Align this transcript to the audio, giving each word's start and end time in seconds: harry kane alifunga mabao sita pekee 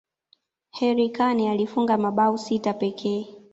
harry 0.71 1.09
kane 1.09 1.51
alifunga 1.51 1.97
mabao 1.97 2.37
sita 2.37 2.73
pekee 2.73 3.27